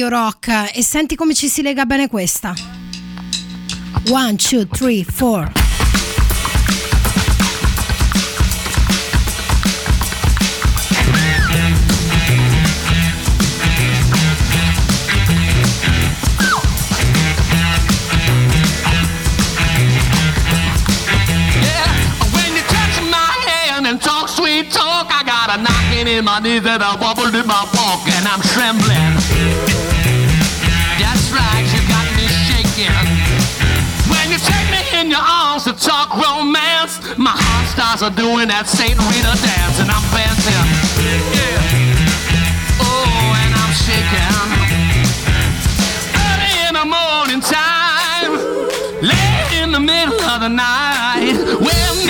[0.00, 2.54] Radio Rock e senti come ci si lega bene questa.
[4.08, 5.52] One, two, three, four.
[22.32, 26.38] When you touch my hand and talk sweet talk, I got a knocking in my
[26.38, 29.89] knees and a wobble in my walk, and I'm trembling.
[35.10, 39.82] In your arms to talk romance, my heart starts a doing that Saint Rita dance,
[39.82, 40.54] and I'm dancing.
[41.34, 41.58] Yeah.
[42.78, 44.38] Oh, and I'm shaking.
[46.14, 48.38] Early in the morning time,
[49.02, 52.09] late in the middle of the night, whenever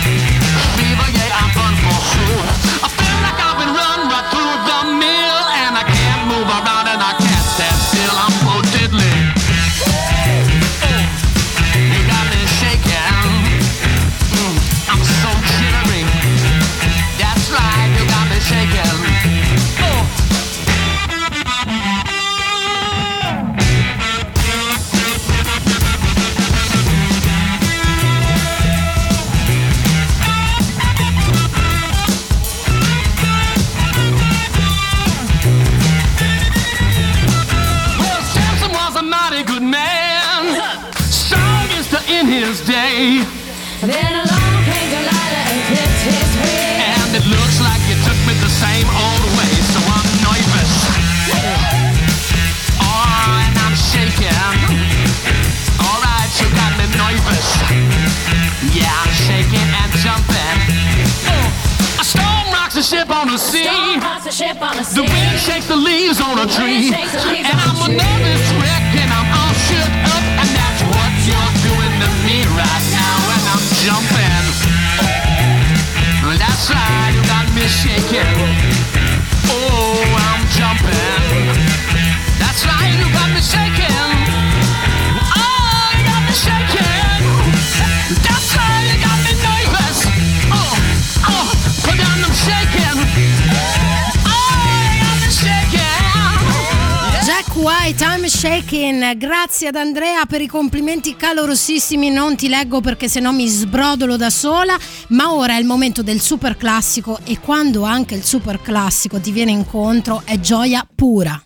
[99.13, 104.29] grazie ad Andrea per i complimenti calorosissimi, non ti leggo perché sennò mi sbrodolo da
[104.29, 104.77] sola,
[105.09, 109.31] ma ora è il momento del super classico e quando anche il super classico ti
[109.31, 111.41] viene incontro è gioia pura.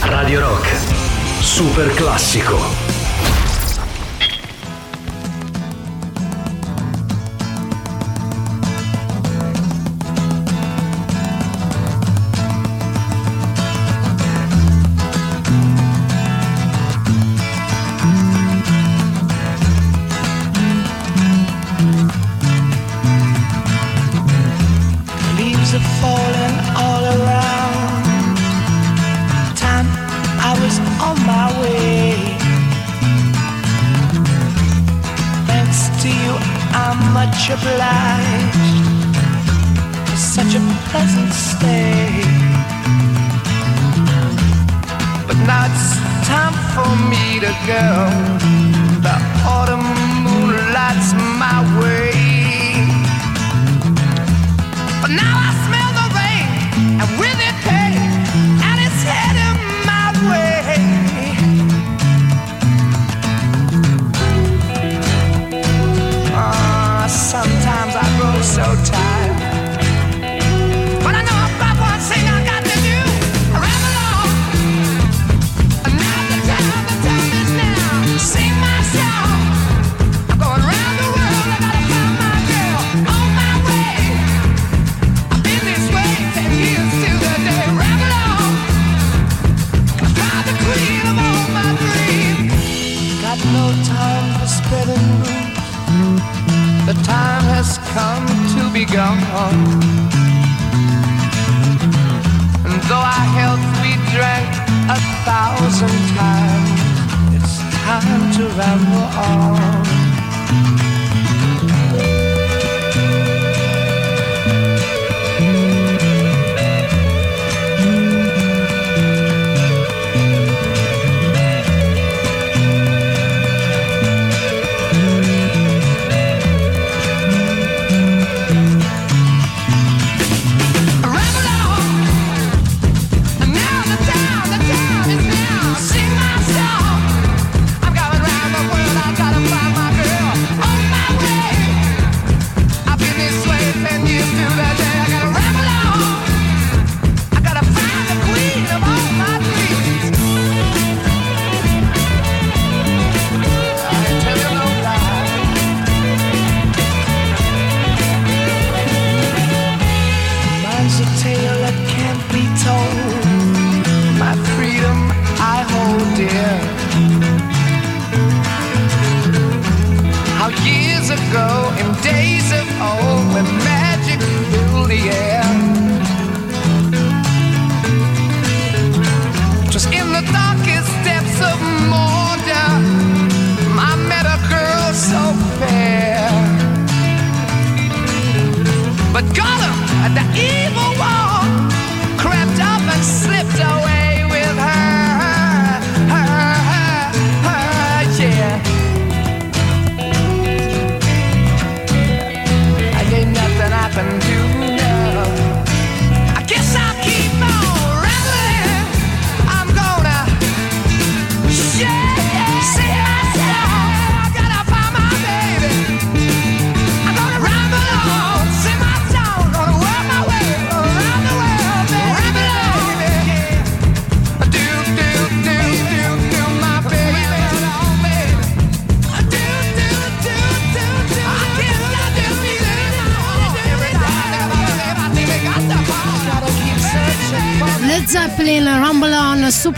[0.00, 0.68] Radio Rock,
[1.40, 2.89] super classico.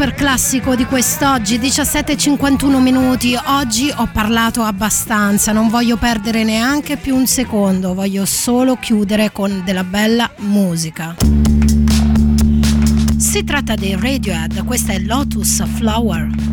[0.03, 3.39] super classico di quest'oggi, 17.51 minuti.
[3.41, 9.62] Oggi ho parlato abbastanza, non voglio perdere neanche più un secondo, voglio solo chiudere con
[9.65, 11.15] della bella musica.
[13.16, 16.52] Si tratta dei Radiohead, questa è Lotus Flower.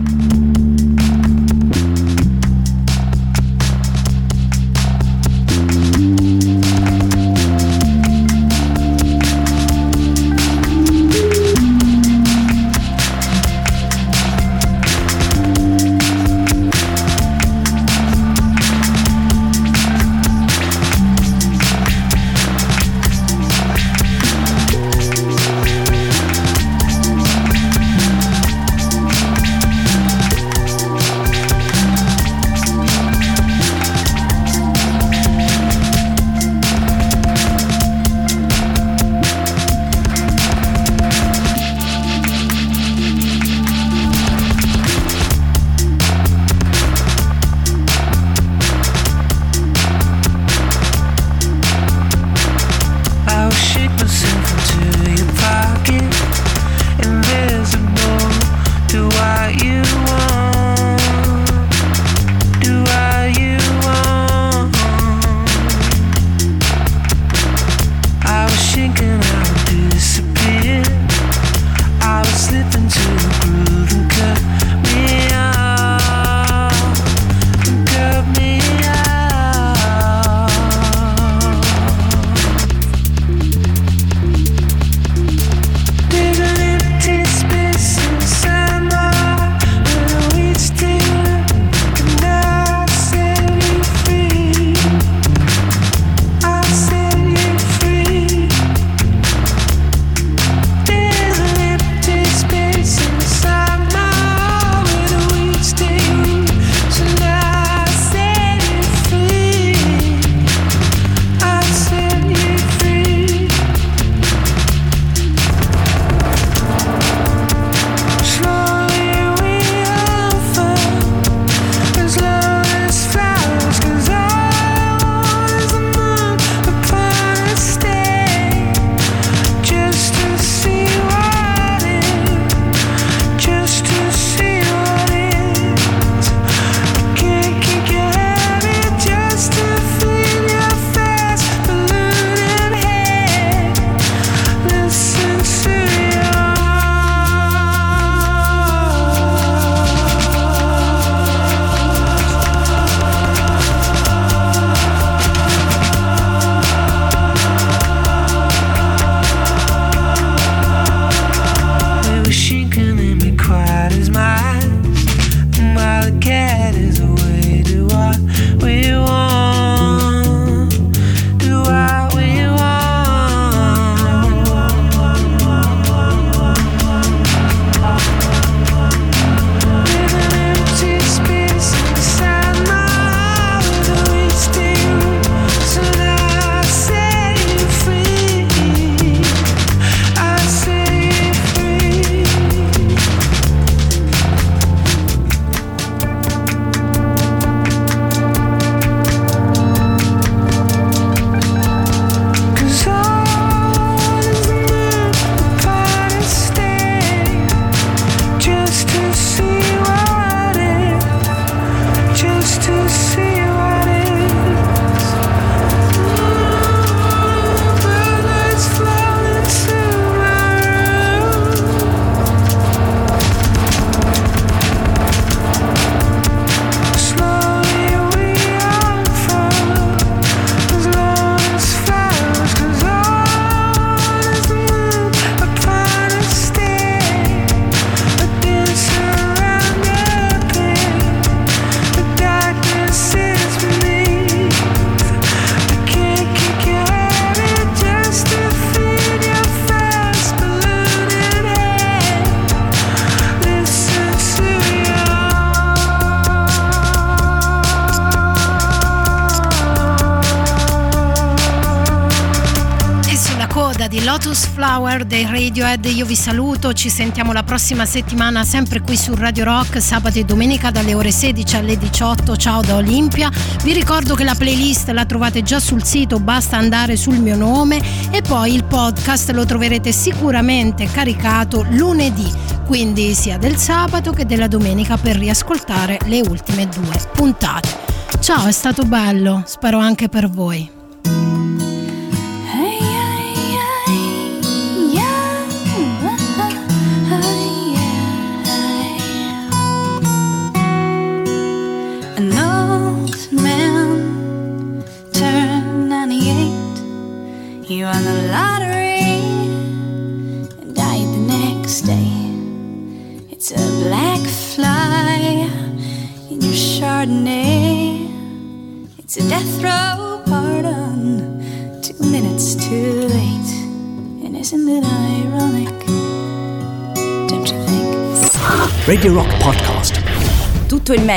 [265.80, 265.98] Radiohead.
[265.98, 270.24] Io vi saluto, ci sentiamo la prossima settimana sempre qui su Radio Rock, sabato e
[270.24, 272.36] domenica dalle ore 16 alle 18.
[272.36, 273.30] Ciao da Olimpia.
[273.64, 277.82] Vi ricordo che la playlist la trovate già sul sito, basta andare sul mio nome
[278.12, 282.32] e poi il podcast lo troverete sicuramente caricato lunedì,
[282.66, 287.88] quindi sia del sabato che della domenica per riascoltare le ultime due puntate.
[288.20, 290.79] Ciao, è stato bello, spero anche per voi.